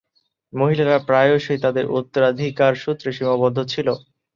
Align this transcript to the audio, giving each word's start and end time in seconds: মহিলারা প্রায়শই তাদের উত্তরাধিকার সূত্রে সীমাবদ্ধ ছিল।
মহিলারা 0.53 0.97
প্রায়শই 1.07 1.59
তাদের 1.59 1.85
উত্তরাধিকার 1.97 2.73
সূত্রে 2.83 3.09
সীমাবদ্ধ 3.11 3.57
ছিল। 3.65 3.87